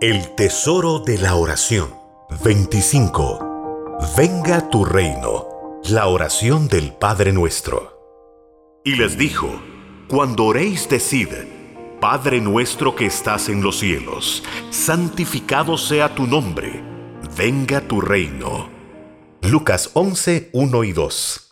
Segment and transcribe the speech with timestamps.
[0.00, 1.94] El tesoro de la oración.
[2.42, 3.98] 25.
[4.16, 5.78] Venga tu reino.
[5.90, 8.80] La oración del Padre nuestro.
[8.82, 9.60] Y les dijo,
[10.08, 11.28] cuando oréis decid,
[12.00, 16.82] Padre nuestro que estás en los cielos, santificado sea tu nombre,
[17.36, 18.70] venga tu reino.
[19.42, 21.46] Lucas 11, 1 y 2.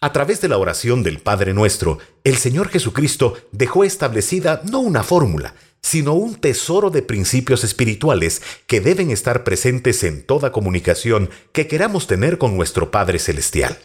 [0.00, 5.02] A través de la oración del Padre nuestro, el Señor Jesucristo dejó establecida no una
[5.02, 11.66] fórmula, sino un tesoro de principios espirituales que deben estar presentes en toda comunicación que
[11.66, 13.78] queramos tener con nuestro Padre Celestial.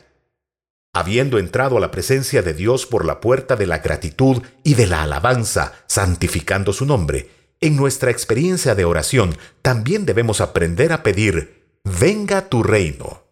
[0.93, 4.87] Habiendo entrado a la presencia de Dios por la puerta de la gratitud y de
[4.87, 7.29] la alabanza, santificando su nombre,
[7.59, 13.23] en nuestra experiencia de oración también debemos aprender a pedir, venga tu reino.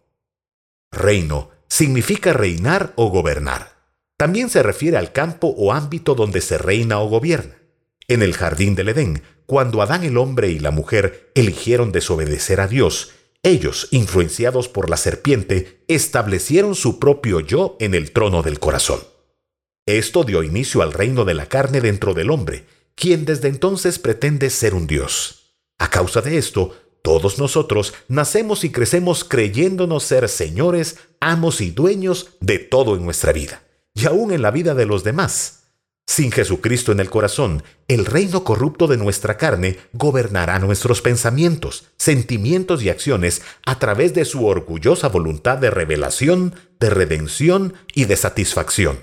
[0.90, 3.74] Reino significa reinar o gobernar.
[4.16, 7.63] También se refiere al campo o ámbito donde se reina o gobierna.
[8.08, 12.68] En el jardín del Edén, cuando Adán el hombre y la mujer eligieron desobedecer a
[12.68, 19.00] Dios, ellos, influenciados por la serpiente, establecieron su propio yo en el trono del corazón.
[19.86, 24.48] Esto dio inicio al reino de la carne dentro del hombre, quien desde entonces pretende
[24.48, 25.58] ser un Dios.
[25.78, 32.30] A causa de esto, todos nosotros nacemos y crecemos creyéndonos ser señores, amos y dueños
[32.40, 33.62] de todo en nuestra vida,
[33.92, 35.63] y aún en la vida de los demás.
[36.06, 42.82] Sin Jesucristo en el corazón, el reino corrupto de nuestra carne gobernará nuestros pensamientos, sentimientos
[42.82, 49.00] y acciones a través de su orgullosa voluntad de revelación, de redención y de satisfacción.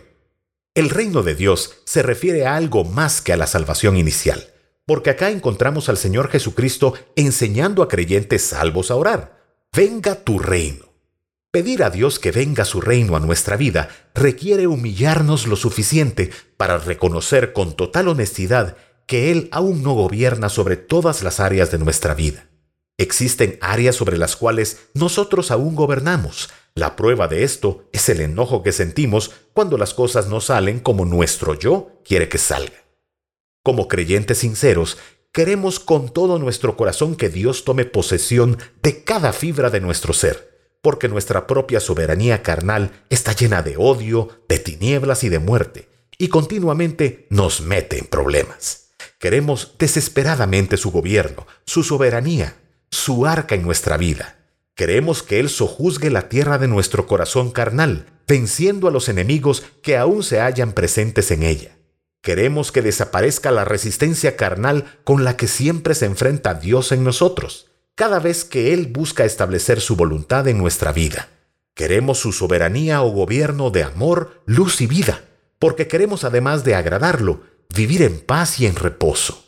[0.76, 4.48] El reino de Dios se refiere a algo más que a la salvación inicial,
[4.86, 9.42] porque acá encontramos al Señor Jesucristo enseñando a creyentes salvos a orar.
[9.76, 10.91] Venga tu reino.
[11.52, 16.78] Pedir a Dios que venga su reino a nuestra vida requiere humillarnos lo suficiente para
[16.78, 22.14] reconocer con total honestidad que Él aún no gobierna sobre todas las áreas de nuestra
[22.14, 22.48] vida.
[22.98, 26.50] Existen áreas sobre las cuales nosotros aún gobernamos.
[26.74, 31.04] La prueba de esto es el enojo que sentimos cuando las cosas no salen como
[31.04, 32.86] nuestro yo quiere que salga.
[33.62, 34.98] Como creyentes sinceros,
[35.34, 40.51] queremos con todo nuestro corazón que Dios tome posesión de cada fibra de nuestro ser
[40.82, 46.28] porque nuestra propia soberanía carnal está llena de odio, de tinieblas y de muerte, y
[46.28, 48.90] continuamente nos mete en problemas.
[49.20, 52.56] Queremos desesperadamente su gobierno, su soberanía,
[52.90, 54.38] su arca en nuestra vida.
[54.76, 59.98] Queremos que Él sojuzgue la tierra de nuestro corazón carnal, venciendo a los enemigos que
[59.98, 61.78] aún se hallan presentes en ella.
[62.22, 67.71] Queremos que desaparezca la resistencia carnal con la que siempre se enfrenta Dios en nosotros
[68.02, 71.30] cada vez que Él busca establecer su voluntad en nuestra vida.
[71.76, 75.24] Queremos su soberanía o gobierno de amor, luz y vida,
[75.60, 79.46] porque queremos además de agradarlo, vivir en paz y en reposo.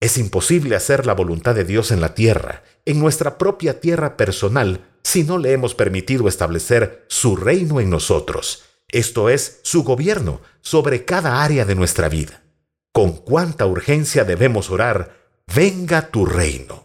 [0.00, 4.80] Es imposible hacer la voluntad de Dios en la tierra, en nuestra propia tierra personal,
[5.02, 11.04] si no le hemos permitido establecer su reino en nosotros, esto es, su gobierno sobre
[11.04, 12.42] cada área de nuestra vida.
[12.90, 15.14] Con cuánta urgencia debemos orar,
[15.54, 16.83] venga tu reino.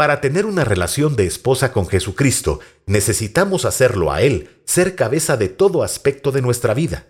[0.00, 5.50] Para tener una relación de esposa con Jesucristo, necesitamos hacerlo a Él, ser cabeza de
[5.50, 7.04] todo aspecto de nuestra vida.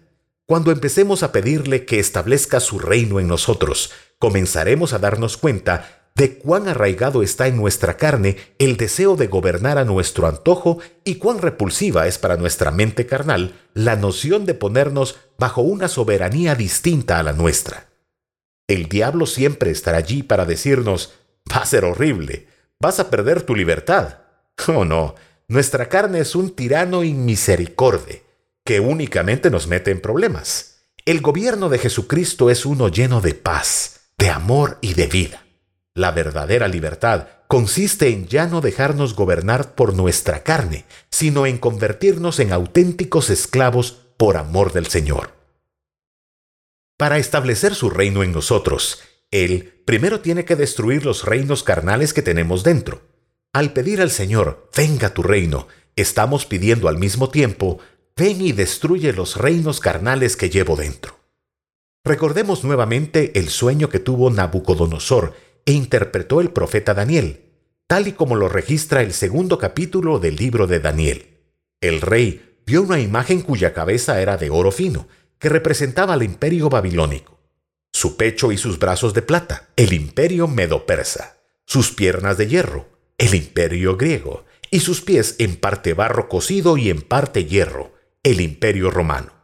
[0.45, 6.39] Cuando empecemos a pedirle que establezca su reino en nosotros, comenzaremos a darnos cuenta de
[6.39, 11.41] cuán arraigado está en nuestra carne el deseo de gobernar a nuestro antojo y cuán
[11.41, 17.23] repulsiva es para nuestra mente carnal la noción de ponernos bajo una soberanía distinta a
[17.23, 17.87] la nuestra.
[18.67, 21.13] El diablo siempre estará allí para decirnos,
[21.49, 22.49] va a ser horrible,
[22.81, 24.19] vas a perder tu libertad.
[24.69, 25.15] Oh no,
[25.49, 28.25] nuestra carne es un tirano inmisericorde
[28.65, 30.83] que únicamente nos mete en problemas.
[31.05, 35.45] El gobierno de Jesucristo es uno lleno de paz, de amor y de vida.
[35.95, 42.39] La verdadera libertad consiste en ya no dejarnos gobernar por nuestra carne, sino en convertirnos
[42.39, 45.33] en auténticos esclavos por amor del Señor.
[46.97, 52.23] Para establecer su reino en nosotros, él primero tiene que destruir los reinos carnales que
[52.23, 53.03] tenemos dentro.
[53.53, 57.79] Al pedir al Señor, venga tu reino, estamos pidiendo al mismo tiempo,
[58.17, 61.19] ven y destruye los reinos carnales que llevo dentro.
[62.05, 65.35] Recordemos nuevamente el sueño que tuvo Nabucodonosor
[65.67, 67.45] e interpretó el profeta Daniel,
[67.87, 71.27] tal y como lo registra el segundo capítulo del libro de Daniel.
[71.81, 76.69] El rey vio una imagen cuya cabeza era de oro fino, que representaba al imperio
[76.69, 77.40] babilónico
[78.01, 81.37] su pecho y sus brazos de plata, el imperio medo-persa,
[81.67, 82.89] sus piernas de hierro,
[83.19, 87.93] el imperio griego, y sus pies en parte barro cocido y en parte hierro,
[88.23, 89.35] el imperio romano.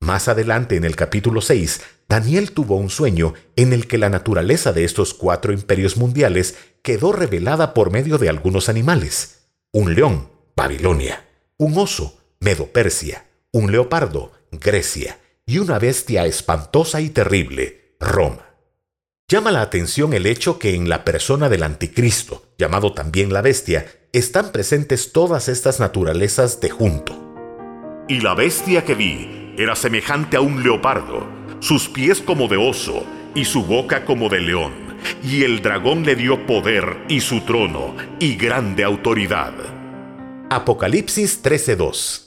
[0.00, 4.72] Más adelante en el capítulo 6, Daniel tuvo un sueño en el que la naturaleza
[4.72, 9.50] de estos cuatro imperios mundiales quedó revelada por medio de algunos animales.
[9.72, 11.28] Un león, Babilonia,
[11.58, 18.54] un oso, Medo-Persia, un leopardo, Grecia, y una bestia espantosa y terrible, Roma.
[19.28, 23.86] Llama la atención el hecho que en la persona del anticristo, llamado también la bestia,
[24.12, 28.04] están presentes todas estas naturalezas de junto.
[28.08, 31.26] Y la bestia que vi era semejante a un leopardo,
[31.58, 33.04] sus pies como de oso
[33.34, 34.72] y su boca como de león,
[35.24, 39.52] y el dragón le dio poder y su trono y grande autoridad.
[40.48, 42.25] Apocalipsis 13:2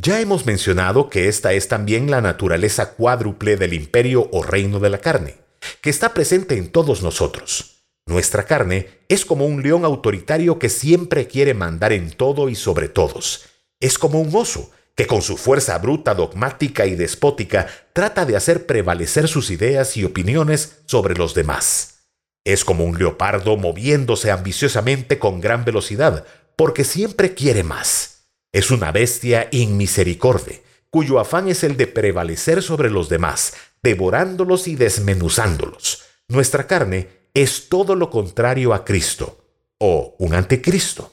[0.00, 4.90] ya hemos mencionado que esta es también la naturaleza cuádruple del imperio o reino de
[4.90, 5.34] la carne,
[5.80, 7.82] que está presente en todos nosotros.
[8.06, 12.88] Nuestra carne es como un león autoritario que siempre quiere mandar en todo y sobre
[12.88, 13.46] todos.
[13.80, 18.66] Es como un oso que con su fuerza bruta, dogmática y despótica trata de hacer
[18.66, 22.04] prevalecer sus ideas y opiniones sobre los demás.
[22.44, 26.24] Es como un leopardo moviéndose ambiciosamente con gran velocidad,
[26.54, 28.17] porque siempre quiere más.
[28.58, 33.52] Es una bestia inmisericorde, cuyo afán es el de prevalecer sobre los demás,
[33.84, 36.02] devorándolos y desmenuzándolos.
[36.26, 39.44] Nuestra carne es todo lo contrario a Cristo,
[39.78, 41.12] o un anticristo.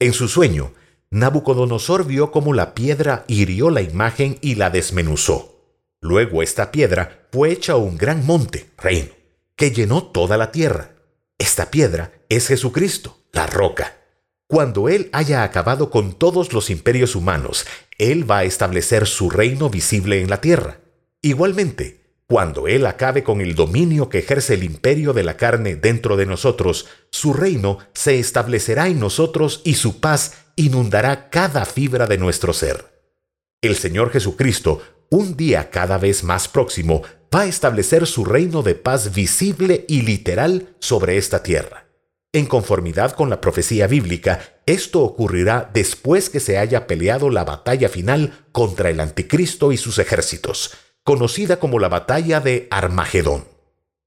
[0.00, 0.74] En su sueño,
[1.10, 5.78] Nabucodonosor vio cómo la piedra hirió la imagen y la desmenuzó.
[6.00, 9.12] Luego esta piedra fue hecha un gran monte, reino,
[9.54, 10.90] que llenó toda la tierra.
[11.38, 14.05] Esta piedra es Jesucristo, la roca.
[14.48, 17.66] Cuando Él haya acabado con todos los imperios humanos,
[17.98, 20.78] Él va a establecer su reino visible en la tierra.
[21.20, 26.16] Igualmente, cuando Él acabe con el dominio que ejerce el imperio de la carne dentro
[26.16, 32.18] de nosotros, su reino se establecerá en nosotros y su paz inundará cada fibra de
[32.18, 32.84] nuestro ser.
[33.62, 37.02] El Señor Jesucristo, un día cada vez más próximo,
[37.34, 41.85] va a establecer su reino de paz visible y literal sobre esta tierra.
[42.32, 47.88] En conformidad con la profecía bíblica, esto ocurrirá después que se haya peleado la batalla
[47.88, 53.46] final contra el anticristo y sus ejércitos, conocida como la batalla de Armagedón.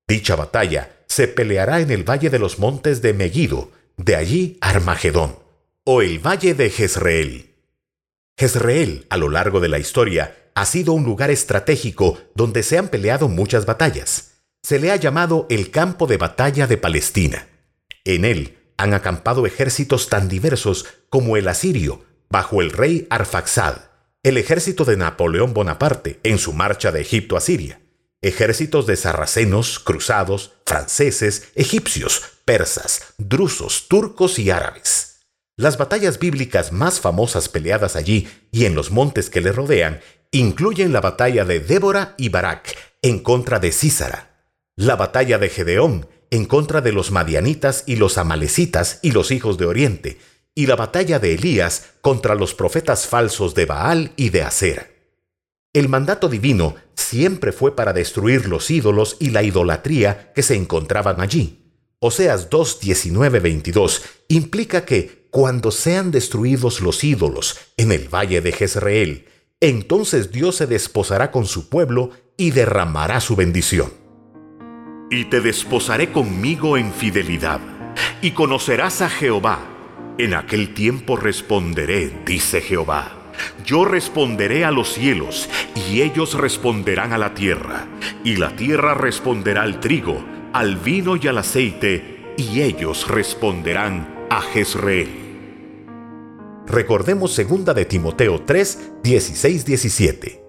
[0.08, 5.38] Dicha batalla se peleará en el valle de los montes de Megiddo, de allí Armagedón,
[5.84, 7.56] o el valle de Jezreel.
[8.38, 12.90] Jezreel, a lo largo de la historia, ha sido un lugar estratégico donde se han
[12.90, 14.42] peleado muchas batallas.
[14.62, 17.48] Se le ha llamado el campo de batalla de Palestina.
[18.06, 23.76] En él han acampado ejércitos tan diversos como el asirio, bajo el rey Arfaxad,
[24.24, 27.82] el ejército de Napoleón Bonaparte en su marcha de Egipto a Siria,
[28.22, 35.22] ejércitos de sarracenos, cruzados, franceses, egipcios, persas, drusos, turcos y árabes.
[35.56, 40.00] Las batallas bíblicas más famosas peleadas allí y en los montes que le rodean
[40.32, 44.46] incluyen la batalla de Débora y Barak en contra de Císara,
[44.76, 49.58] la batalla de Gedeón en contra de los madianitas y los amalecitas y los hijos
[49.58, 50.18] de Oriente,
[50.56, 54.88] y la batalla de Elías contra los profetas falsos de Baal y de Acera.
[55.74, 61.22] El mandato divino siempre fue para destruir los ídolos y la idolatría que se encontraban
[61.22, 61.60] allí.
[62.00, 62.80] Oseas 2,
[63.42, 69.28] 22 implica que cuando sean destruidos los ídolos en el valle de Jezreel,
[69.60, 73.99] entonces Dios se desposará con su pueblo y derramará su bendición
[75.10, 77.60] y te desposaré conmigo en fidelidad,
[78.22, 79.60] y conocerás a Jehová.
[80.18, 83.32] En aquel tiempo responderé, dice Jehová.
[83.66, 85.50] Yo responderé a los cielos,
[85.90, 87.88] y ellos responderán a la tierra,
[88.24, 94.42] y la tierra responderá al trigo, al vino y al aceite, y ellos responderán a
[94.42, 95.30] Jezreel.
[96.68, 100.49] Recordemos 2 de Timoteo 3, 16, 17.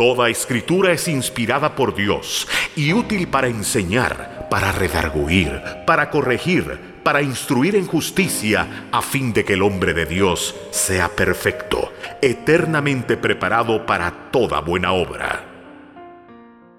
[0.00, 7.20] Toda escritura es inspirada por Dios y útil para enseñar, para redarguir, para corregir, para
[7.20, 11.92] instruir en justicia, a fin de que el hombre de Dios sea perfecto,
[12.22, 15.44] eternamente preparado para toda buena obra.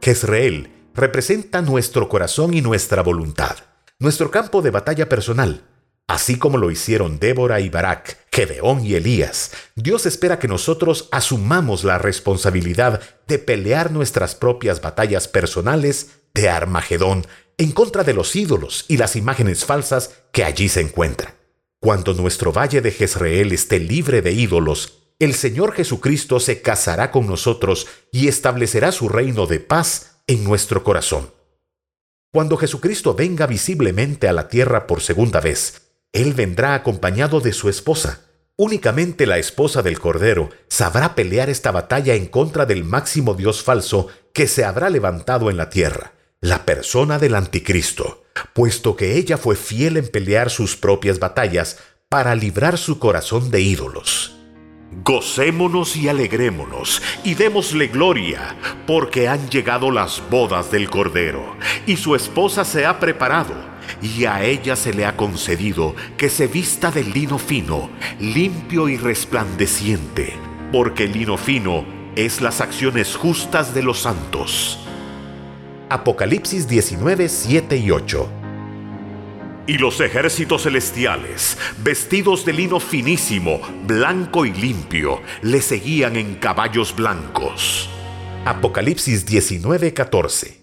[0.02, 3.56] Jezreel representa nuestro corazón y nuestra voluntad,
[4.00, 5.62] nuestro campo de batalla personal
[6.12, 11.86] Así como lo hicieron Débora y Barak, Gedeón y Elías, Dios espera que nosotros asumamos
[11.86, 17.26] la responsabilidad de pelear nuestras propias batallas personales de Armagedón
[17.58, 21.34] en contra de los ídolos y las imágenes falsas que allí se encuentran.
[21.80, 27.26] Cuando nuestro valle de Jezreel esté libre de ídolos, el Señor Jesucristo se casará con
[27.26, 31.34] nosotros y establecerá su reino de paz en nuestro corazón.
[32.34, 37.70] Cuando Jesucristo venga visiblemente a la tierra por segunda vez, él vendrá acompañado de su
[37.70, 38.22] esposa.
[38.58, 44.08] Únicamente la esposa del Cordero sabrá pelear esta batalla en contra del máximo Dios falso
[44.34, 49.56] que se habrá levantado en la tierra, la persona del anticristo, puesto que ella fue
[49.56, 51.78] fiel en pelear sus propias batallas
[52.10, 54.41] para librar su corazón de ídolos.
[54.92, 61.56] Gocémonos y alegrémonos y démosle gloria, porque han llegado las bodas del Cordero,
[61.88, 63.56] y su esposa se ha preparado,
[64.02, 68.98] y a ella se le ha concedido que se vista de lino fino, limpio y
[68.98, 70.34] resplandeciente,
[70.74, 71.86] porque el lino fino
[72.18, 74.78] es las acciones justas de los santos.
[75.88, 78.41] Apocalipsis 19, 7 y 8
[79.68, 86.96] y los ejércitos celestiales, vestidos de lino finísimo, blanco y limpio, le seguían en caballos
[86.96, 87.90] blancos.
[88.46, 90.61] Apocalipsis 19:14